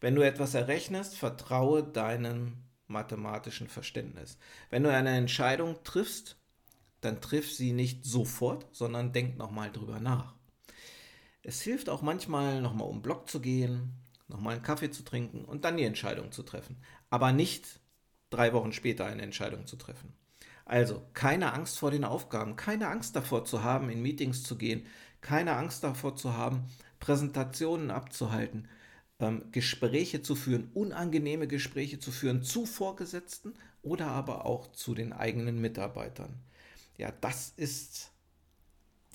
Wenn 0.00 0.14
du 0.14 0.22
etwas 0.22 0.54
errechnest, 0.54 1.16
vertraue 1.16 1.82
deinem 1.82 2.58
mathematischen 2.86 3.66
Verständnis. 3.66 4.38
Wenn 4.70 4.84
du 4.84 4.92
eine 4.92 5.16
Entscheidung 5.16 5.82
triffst, 5.82 6.36
dann 7.00 7.20
triff 7.20 7.52
sie 7.52 7.72
nicht 7.72 8.04
sofort, 8.04 8.68
sondern 8.70 9.12
denk 9.12 9.36
nochmal 9.36 9.72
drüber 9.72 9.98
nach. 9.98 10.36
Es 11.42 11.60
hilft 11.60 11.88
auch 11.88 12.02
manchmal, 12.02 12.62
nochmal 12.62 12.86
um 12.86 12.98
den 12.98 13.02
Block 13.02 13.28
zu 13.28 13.40
gehen, 13.40 13.94
nochmal 14.28 14.54
einen 14.54 14.62
Kaffee 14.62 14.92
zu 14.92 15.02
trinken 15.02 15.44
und 15.44 15.64
dann 15.64 15.78
die 15.78 15.82
Entscheidung 15.82 16.30
zu 16.30 16.44
treffen. 16.44 16.76
Aber 17.10 17.32
nicht 17.32 17.80
drei 18.30 18.52
Wochen 18.52 18.72
später 18.72 19.06
eine 19.06 19.22
Entscheidung 19.22 19.66
zu 19.66 19.74
treffen. 19.74 20.12
Also 20.64 21.02
keine 21.14 21.52
Angst 21.52 21.80
vor 21.80 21.90
den 21.90 22.04
Aufgaben, 22.04 22.54
keine 22.54 22.86
Angst 22.86 23.16
davor 23.16 23.44
zu 23.44 23.64
haben, 23.64 23.90
in 23.90 24.02
Meetings 24.02 24.44
zu 24.44 24.56
gehen, 24.56 24.86
keine 25.26 25.56
Angst 25.56 25.82
davor 25.82 26.14
zu 26.14 26.34
haben, 26.34 26.62
Präsentationen 27.00 27.90
abzuhalten, 27.90 28.68
ähm, 29.18 29.42
Gespräche 29.50 30.22
zu 30.22 30.36
führen, 30.36 30.70
unangenehme 30.72 31.48
Gespräche 31.48 31.98
zu 31.98 32.12
führen 32.12 32.44
zu 32.44 32.64
Vorgesetzten 32.64 33.54
oder 33.82 34.06
aber 34.06 34.46
auch 34.46 34.70
zu 34.70 34.94
den 34.94 35.12
eigenen 35.12 35.60
Mitarbeitern. 35.60 36.38
Ja, 36.96 37.12
das 37.20 37.52
ist 37.56 38.12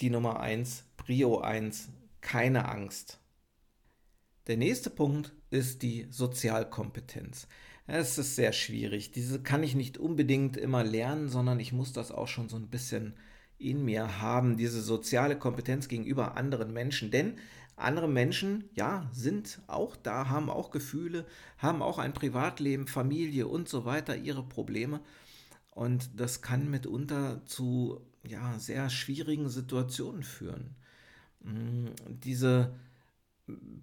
die 0.02 0.10
Nummer 0.10 0.42
1, 0.42 0.84
Prio 0.98 1.40
1, 1.40 1.88
keine 2.20 2.68
Angst. 2.68 3.20
Der 4.48 4.58
nächste 4.58 4.90
Punkt 4.90 5.32
ist 5.50 5.82
die 5.82 6.08
Sozialkompetenz. 6.10 7.48
Es 7.88 8.18
ist 8.18 8.36
sehr 8.36 8.52
schwierig. 8.52 9.14
Diese 9.14 9.42
kann 9.42 9.64
ich 9.64 9.76
nicht 9.76 9.98
unbedingt 9.98 10.58
immer 10.58 10.84
lernen, 10.84 11.30
sondern 11.30 11.62
ich 11.62 11.72
muss 11.72 11.94
das 11.94 12.12
auch 12.12 12.28
schon 12.28 12.50
so 12.50 12.58
ein 12.58 12.68
bisschen 12.68 13.14
in 13.62 13.86
mir 13.86 14.22
haben, 14.22 14.58
diese 14.58 14.82
soziale 14.82 15.38
Kompetenz 15.38 15.88
gegenüber 15.88 16.38
anderen 16.38 16.74
Menschen. 16.74 17.12
Denn 17.12 17.38
andere 17.76 18.08
Menschen, 18.08 18.70
ja, 18.76 19.10
sind 19.12 19.60
auch 19.68 19.96
da, 19.96 20.30
haben 20.30 20.50
auch 20.50 20.72
Gefühle, 20.72 21.26
haben 21.58 21.82
auch 21.82 21.98
ein 22.00 22.14
Privatleben, 22.14 22.88
Familie 22.88 23.48
und 23.48 23.70
so 23.70 23.86
weiter, 23.86 24.16
ihre 24.16 24.44
Probleme. 24.44 25.02
Und 25.74 26.20
das 26.20 26.42
kann 26.42 26.70
mitunter 26.70 27.42
zu 27.46 28.02
ja, 28.24 28.60
sehr 28.60 28.90
schwierigen 28.90 29.50
Situationen 29.50 30.24
führen. 30.24 30.76
Mm, 31.42 31.88
diese 32.08 32.74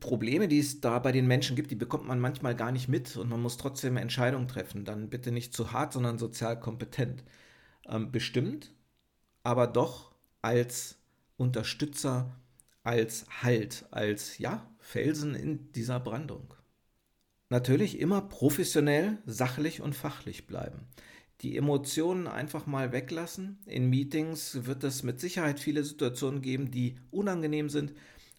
Probleme, 0.00 0.48
die 0.48 0.60
es 0.60 0.80
da 0.80 0.98
bei 0.98 1.12
den 1.12 1.26
Menschen 1.26 1.56
gibt, 1.56 1.70
die 1.70 1.76
bekommt 1.76 2.06
man 2.06 2.20
manchmal 2.20 2.54
gar 2.54 2.72
nicht 2.72 2.88
mit 2.88 3.16
und 3.16 3.28
man 3.28 3.42
muss 3.42 3.56
trotzdem 3.56 3.96
Entscheidungen 3.96 4.48
treffen. 4.48 4.84
Dann 4.84 5.10
bitte 5.10 5.32
nicht 5.32 5.52
zu 5.52 5.72
hart, 5.72 5.92
sondern 5.92 6.18
sozial 6.18 6.58
kompetent. 6.60 7.24
Ähm, 7.86 8.12
bestimmt 8.12 8.72
aber 9.48 9.66
doch 9.66 10.12
als 10.42 10.98
Unterstützer, 11.38 12.36
als 12.82 13.24
Halt, 13.42 13.86
als 13.90 14.36
ja, 14.36 14.70
Felsen 14.78 15.34
in 15.34 15.72
dieser 15.72 16.00
Brandung. 16.00 16.52
Natürlich 17.48 17.98
immer 17.98 18.20
professionell, 18.20 19.16
sachlich 19.24 19.80
und 19.80 19.94
fachlich 19.94 20.46
bleiben. 20.46 20.86
Die 21.40 21.56
Emotionen 21.56 22.26
einfach 22.26 22.66
mal 22.66 22.92
weglassen. 22.92 23.58
In 23.64 23.88
Meetings 23.88 24.66
wird 24.66 24.84
es 24.84 25.02
mit 25.02 25.18
Sicherheit 25.18 25.60
viele 25.60 25.82
Situationen 25.82 26.42
geben, 26.42 26.70
die 26.70 26.96
unangenehm 27.10 27.70
sind, 27.70 27.94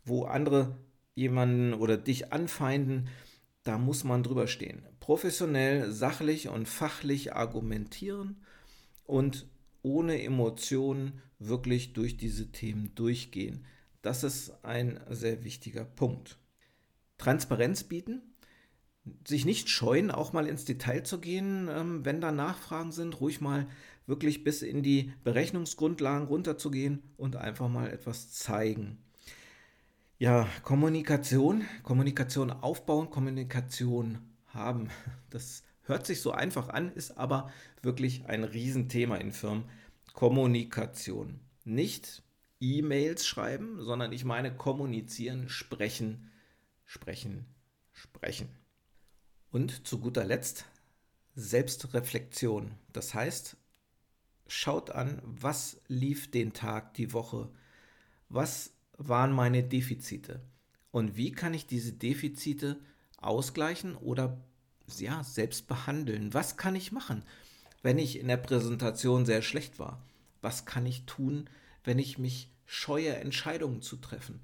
wo 0.05 0.25
andere 0.25 0.77
jemanden 1.15 1.73
oder 1.73 1.97
dich 1.97 2.31
anfeinden. 2.31 3.09
Da 3.63 3.79
muss 3.79 4.03
man 4.03 4.21
drüber 4.21 4.45
stehen. 4.45 4.85
Professionell, 4.99 5.91
sachlich 5.91 6.49
und 6.49 6.67
fachlich 6.67 7.33
argumentieren 7.33 8.45
und 9.05 9.47
ohne 9.81 10.21
Emotionen 10.21 11.21
wirklich 11.39 11.93
durch 11.93 12.17
diese 12.17 12.51
Themen 12.51 12.93
durchgehen. 12.95 13.65
Das 14.01 14.23
ist 14.23 14.63
ein 14.63 14.99
sehr 15.09 15.43
wichtiger 15.43 15.85
Punkt. 15.85 16.37
Transparenz 17.17 17.83
bieten, 17.83 18.21
sich 19.27 19.45
nicht 19.45 19.69
scheuen, 19.69 20.11
auch 20.11 20.33
mal 20.33 20.47
ins 20.47 20.65
Detail 20.65 21.03
zu 21.03 21.19
gehen, 21.19 21.69
ähm, 21.69 22.05
wenn 22.05 22.21
da 22.21 22.31
Nachfragen 22.31 22.91
sind, 22.91 23.19
ruhig 23.19 23.41
mal 23.41 23.67
wirklich 24.05 24.43
bis 24.43 24.61
in 24.61 24.83
die 24.83 25.13
Berechnungsgrundlagen 25.23 26.27
runterzugehen 26.27 27.03
und 27.17 27.35
einfach 27.35 27.69
mal 27.69 27.91
etwas 27.91 28.31
zeigen. 28.31 28.97
Ja, 30.17 30.47
Kommunikation, 30.63 31.63
Kommunikation 31.83 32.51
aufbauen, 32.51 33.09
Kommunikation 33.09 34.19
haben. 34.47 34.89
Das 35.29 35.63
Hört 35.89 36.05
sich 36.05 36.21
so 36.21 36.31
einfach 36.31 36.69
an, 36.69 36.91
ist 36.93 37.17
aber 37.17 37.51
wirklich 37.81 38.27
ein 38.27 38.43
Riesenthema 38.43 39.15
in 39.15 39.31
Firmen. 39.31 39.63
Kommunikation. 40.13 41.39
Nicht 41.63 42.21
E-Mails 42.59 43.25
schreiben, 43.25 43.81
sondern 43.81 44.11
ich 44.11 44.23
meine 44.23 44.55
kommunizieren, 44.55 45.49
sprechen, 45.49 46.29
sprechen, 46.85 47.47
sprechen. 47.91 48.49
Und 49.49 49.87
zu 49.87 49.99
guter 49.99 50.25
Letzt 50.25 50.65
Selbstreflexion. 51.33 52.69
Das 52.93 53.15
heißt, 53.15 53.57
schaut 54.45 54.91
an, 54.91 55.19
was 55.23 55.81
lief 55.87 56.29
den 56.29 56.53
Tag, 56.53 56.93
die 56.93 57.13
Woche, 57.13 57.49
was 58.29 58.75
waren 58.99 59.31
meine 59.31 59.63
Defizite 59.63 60.39
Und 60.91 61.17
wie 61.17 61.31
kann 61.31 61.55
ich 61.55 61.65
diese 61.65 61.93
Defizite 61.93 62.79
ausgleichen 63.17 63.95
oder 63.95 64.37
ja, 64.97 65.23
selbst 65.23 65.67
behandeln? 65.67 66.33
Was 66.33 66.57
kann 66.57 66.75
ich 66.75 66.91
machen, 66.91 67.23
wenn 67.83 67.99
ich 67.99 68.19
in 68.19 68.27
der 68.27 68.37
Präsentation 68.37 69.25
sehr 69.25 69.41
schlecht 69.41 69.79
war? 69.79 70.03
Was 70.41 70.65
kann 70.65 70.85
ich 70.85 71.05
tun, 71.05 71.49
wenn 71.83 71.99
ich 71.99 72.17
mich 72.17 72.51
scheue, 72.65 73.15
Entscheidungen 73.15 73.81
zu 73.81 73.97
treffen? 73.97 74.41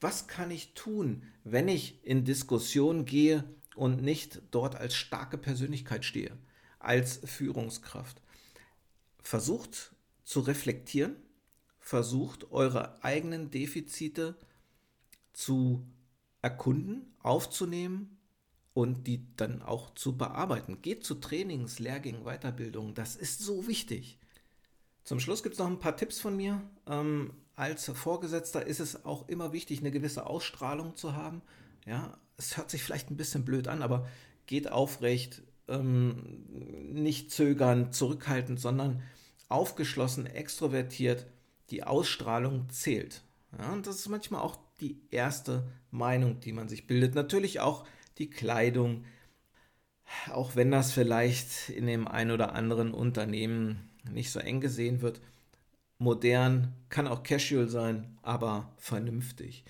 Was 0.00 0.28
kann 0.28 0.50
ich 0.50 0.74
tun, 0.74 1.24
wenn 1.44 1.68
ich 1.68 2.04
in 2.04 2.24
Diskussion 2.24 3.04
gehe 3.04 3.44
und 3.74 4.02
nicht 4.02 4.42
dort 4.50 4.76
als 4.76 4.94
starke 4.94 5.38
Persönlichkeit 5.38 6.04
stehe, 6.04 6.36
als 6.78 7.20
Führungskraft? 7.24 8.22
Versucht 9.20 9.94
zu 10.24 10.40
reflektieren, 10.40 11.16
versucht 11.78 12.52
eure 12.52 13.02
eigenen 13.02 13.50
Defizite 13.50 14.36
zu 15.32 15.86
erkunden, 16.42 17.14
aufzunehmen 17.20 18.17
und 18.78 19.08
die 19.08 19.26
dann 19.34 19.60
auch 19.60 19.92
zu 19.94 20.16
bearbeiten. 20.16 20.80
Geht 20.82 21.02
zu 21.02 21.16
Trainings, 21.16 21.80
Lehrgängen, 21.80 22.22
Weiterbildungen, 22.22 22.94
das 22.94 23.16
ist 23.16 23.40
so 23.40 23.66
wichtig. 23.66 24.20
Zum 25.02 25.18
Schluss 25.18 25.42
gibt 25.42 25.54
es 25.54 25.58
noch 25.58 25.66
ein 25.66 25.80
paar 25.80 25.96
Tipps 25.96 26.20
von 26.20 26.36
mir. 26.36 26.62
Ähm, 26.86 27.32
als 27.56 27.86
Vorgesetzter 27.86 28.64
ist 28.64 28.78
es 28.78 29.04
auch 29.04 29.28
immer 29.28 29.52
wichtig, 29.52 29.80
eine 29.80 29.90
gewisse 29.90 30.26
Ausstrahlung 30.26 30.94
zu 30.94 31.16
haben. 31.16 31.42
Ja, 31.86 32.18
es 32.36 32.56
hört 32.56 32.70
sich 32.70 32.84
vielleicht 32.84 33.10
ein 33.10 33.16
bisschen 33.16 33.44
blöd 33.44 33.66
an, 33.66 33.82
aber 33.82 34.06
geht 34.46 34.70
aufrecht, 34.70 35.42
ähm, 35.66 36.44
nicht 36.92 37.32
zögern, 37.32 37.92
zurückhaltend, 37.92 38.60
sondern 38.60 39.02
aufgeschlossen, 39.48 40.26
extrovertiert. 40.26 41.26
Die 41.70 41.82
Ausstrahlung 41.82 42.70
zählt. 42.70 43.22
Ja, 43.58 43.72
und 43.72 43.88
das 43.88 43.96
ist 43.96 44.08
manchmal 44.08 44.42
auch 44.42 44.56
die 44.80 45.00
erste 45.10 45.66
Meinung, 45.90 46.38
die 46.38 46.52
man 46.52 46.68
sich 46.68 46.86
bildet. 46.86 47.16
Natürlich 47.16 47.58
auch 47.58 47.84
die 48.18 48.30
Kleidung, 48.30 49.04
auch 50.32 50.56
wenn 50.56 50.70
das 50.70 50.92
vielleicht 50.92 51.68
in 51.70 51.86
dem 51.86 52.08
einen 52.08 52.30
oder 52.30 52.54
anderen 52.54 52.92
Unternehmen 52.92 53.88
nicht 54.10 54.30
so 54.30 54.40
eng 54.40 54.60
gesehen 54.60 55.02
wird. 55.02 55.20
Modern 55.98 56.74
kann 56.88 57.08
auch 57.08 57.22
casual 57.22 57.68
sein, 57.68 58.18
aber 58.22 58.72
vernünftig. 58.78 59.64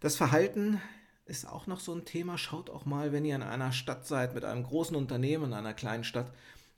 Das 0.00 0.16
Verhalten 0.16 0.80
ist 1.24 1.46
auch 1.46 1.66
noch 1.66 1.80
so 1.80 1.94
ein 1.94 2.04
Thema. 2.04 2.36
Schaut 2.38 2.70
auch 2.70 2.84
mal, 2.84 3.12
wenn 3.12 3.24
ihr 3.24 3.36
in 3.36 3.42
einer 3.42 3.72
Stadt 3.72 4.06
seid, 4.06 4.34
mit 4.34 4.44
einem 4.44 4.64
großen 4.64 4.96
Unternehmen, 4.96 5.46
in 5.46 5.52
einer 5.52 5.74
kleinen 5.74 6.04
Stadt, 6.04 6.32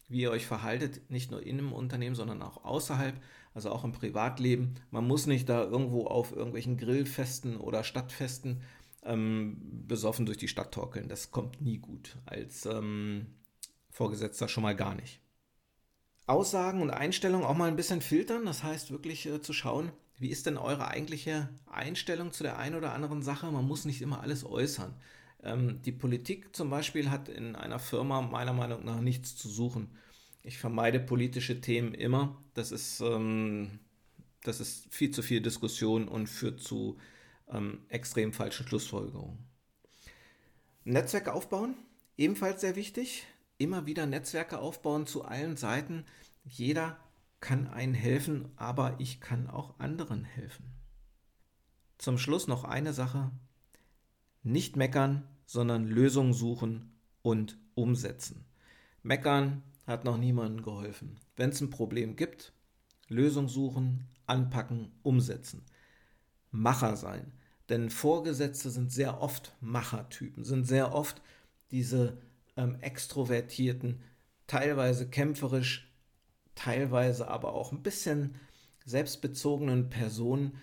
wie 0.08 0.20
ihr 0.20 0.30
euch 0.30 0.46
verhaltet, 0.46 1.10
nicht 1.10 1.30
nur 1.30 1.42
in 1.42 1.58
einem 1.58 1.72
Unternehmen, 1.72 2.14
sondern 2.14 2.42
auch 2.42 2.64
außerhalb, 2.64 3.14
also 3.54 3.70
auch 3.70 3.84
im 3.84 3.92
Privatleben. 3.92 4.74
Man 4.90 5.06
muss 5.06 5.26
nicht 5.26 5.48
da 5.48 5.62
irgendwo 5.62 6.06
auf 6.06 6.32
irgendwelchen 6.32 6.76
Grillfesten 6.76 7.56
oder 7.56 7.84
Stadtfesten 7.84 8.62
ähm, 9.04 9.56
besoffen 9.86 10.26
durch 10.26 10.38
die 10.38 10.48
Stadt 10.48 10.72
torkeln. 10.72 11.08
Das 11.08 11.30
kommt 11.30 11.60
nie 11.60 11.78
gut. 11.78 12.16
Als 12.26 12.66
ähm, 12.66 13.26
Vorgesetzter 13.90 14.48
schon 14.48 14.62
mal 14.62 14.76
gar 14.76 14.94
nicht. 14.94 15.20
Aussagen 16.26 16.80
und 16.80 16.90
Einstellungen 16.90 17.46
auch 17.46 17.56
mal 17.56 17.68
ein 17.68 17.76
bisschen 17.76 18.00
filtern. 18.00 18.46
Das 18.46 18.62
heißt 18.62 18.90
wirklich 18.90 19.26
äh, 19.26 19.40
zu 19.42 19.52
schauen, 19.52 19.92
wie 20.18 20.30
ist 20.30 20.46
denn 20.46 20.56
eure 20.56 20.88
eigentliche 20.88 21.48
Einstellung 21.66 22.32
zu 22.32 22.42
der 22.42 22.58
einen 22.58 22.76
oder 22.76 22.92
anderen 22.92 23.22
Sache. 23.22 23.50
Man 23.50 23.66
muss 23.66 23.84
nicht 23.84 24.00
immer 24.00 24.20
alles 24.20 24.44
äußern. 24.44 24.94
Ähm, 25.42 25.82
die 25.82 25.92
Politik 25.92 26.56
zum 26.56 26.70
Beispiel 26.70 27.10
hat 27.10 27.28
in 27.28 27.56
einer 27.56 27.78
Firma 27.78 28.22
meiner 28.22 28.52
Meinung 28.52 28.84
nach 28.84 29.00
nichts 29.00 29.36
zu 29.36 29.48
suchen. 29.48 29.90
Ich 30.42 30.58
vermeide 30.58 31.00
politische 31.00 31.60
Themen 31.60 31.94
immer. 31.94 32.42
Das 32.54 32.72
ist, 32.72 33.00
ähm, 33.00 33.80
das 34.42 34.60
ist 34.60 34.92
viel 34.92 35.10
zu 35.10 35.22
viel 35.22 35.40
Diskussion 35.40 36.08
und 36.08 36.28
führt 36.28 36.60
zu 36.60 36.98
ähm, 37.48 37.84
extrem 37.88 38.32
falschen 38.32 38.66
Schlussfolgerungen. 38.66 39.38
Netzwerke 40.84 41.32
aufbauen, 41.32 41.74
ebenfalls 42.16 42.60
sehr 42.60 42.76
wichtig 42.76 43.26
immer 43.58 43.86
wieder 43.86 44.06
Netzwerke 44.06 44.58
aufbauen 44.58 45.06
zu 45.06 45.24
allen 45.24 45.56
Seiten. 45.56 46.04
Jeder 46.44 46.98
kann 47.40 47.66
einen 47.66 47.94
helfen, 47.94 48.50
aber 48.56 48.96
ich 48.98 49.20
kann 49.20 49.48
auch 49.48 49.78
anderen 49.78 50.24
helfen. 50.24 50.72
Zum 51.98 52.18
Schluss 52.18 52.46
noch 52.46 52.64
eine 52.64 52.92
Sache. 52.92 53.30
Nicht 54.42 54.76
meckern, 54.76 55.26
sondern 55.46 55.86
Lösungen 55.86 56.32
suchen 56.32 56.92
und 57.22 57.58
umsetzen. 57.74 58.44
Meckern 59.02 59.62
hat 59.86 60.04
noch 60.04 60.16
niemandem 60.16 60.64
geholfen. 60.64 61.18
Wenn 61.36 61.50
es 61.50 61.60
ein 61.60 61.70
Problem 61.70 62.16
gibt, 62.16 62.52
Lösung 63.08 63.48
suchen, 63.48 64.08
anpacken, 64.26 64.92
umsetzen. 65.02 65.64
Macher 66.54 66.96
sein. 66.96 67.32
Denn 67.68 67.90
Vorgesetzte 67.90 68.70
sind 68.70 68.92
sehr 68.92 69.20
oft 69.20 69.56
Machertypen, 69.60 70.44
sind 70.44 70.64
sehr 70.64 70.94
oft 70.94 71.20
diese 71.70 72.18
ähm, 72.56 72.76
extrovertierten, 72.80 74.00
teilweise 74.46 75.08
kämpferisch, 75.08 75.90
teilweise 76.54 77.28
aber 77.28 77.54
auch 77.54 77.72
ein 77.72 77.82
bisschen 77.82 78.36
selbstbezogenen 78.84 79.88
Personen, 79.90 80.58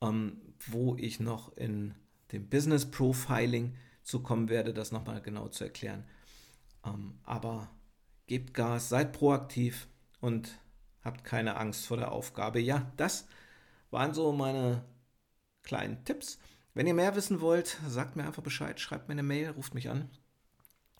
ähm, 0.00 0.40
wo 0.66 0.96
ich 0.96 1.20
noch 1.20 1.56
in 1.56 1.94
dem 2.32 2.48
Business 2.48 2.90
Profiling 2.90 3.76
zukommen 4.02 4.48
werde, 4.48 4.74
das 4.74 4.90
nochmal 4.90 5.20
genau 5.20 5.48
zu 5.48 5.64
erklären. 5.64 6.04
Ähm, 6.84 7.18
aber 7.24 7.70
gebt 8.26 8.54
Gas, 8.54 8.88
seid 8.88 9.12
proaktiv 9.12 9.86
und 10.20 10.58
habt 11.04 11.24
keine 11.24 11.56
Angst 11.56 11.86
vor 11.86 11.98
der 11.98 12.10
Aufgabe. 12.10 12.58
Ja, 12.58 12.90
das 12.96 13.28
waren 13.90 14.14
so 14.14 14.32
meine 14.32 14.82
kleinen 15.68 16.04
Tipps. 16.04 16.38
Wenn 16.74 16.86
ihr 16.86 16.94
mehr 16.94 17.14
wissen 17.14 17.40
wollt, 17.40 17.78
sagt 17.86 18.16
mir 18.16 18.24
einfach 18.24 18.42
Bescheid, 18.42 18.80
schreibt 18.80 19.08
mir 19.08 19.12
eine 19.12 19.22
Mail, 19.22 19.50
ruft 19.50 19.74
mich 19.74 19.88
an 19.88 20.10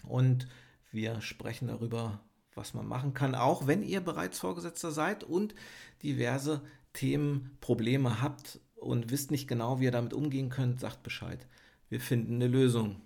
und 0.04 0.46
wir 0.92 1.20
sprechen 1.20 1.68
darüber, 1.68 2.20
was 2.54 2.74
man 2.74 2.86
machen 2.86 3.14
kann, 3.14 3.34
auch 3.34 3.66
wenn 3.66 3.82
ihr 3.82 4.00
bereits 4.00 4.38
Vorgesetzter 4.38 4.90
seid 4.90 5.24
und 5.24 5.54
diverse 6.02 6.62
Themen, 6.92 7.56
Probleme 7.60 8.20
habt 8.20 8.60
und 8.76 9.10
wisst 9.10 9.30
nicht 9.30 9.48
genau, 9.48 9.80
wie 9.80 9.84
ihr 9.84 9.90
damit 9.90 10.12
umgehen 10.12 10.50
könnt, 10.50 10.80
sagt 10.80 11.02
Bescheid. 11.02 11.46
Wir 11.88 12.00
finden 12.00 12.34
eine 12.34 12.48
Lösung. 12.48 13.00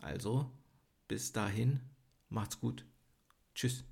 Also, 0.00 0.50
bis 1.08 1.32
dahin, 1.32 1.80
macht's 2.28 2.60
gut. 2.60 2.84
Tschüss. 3.54 3.84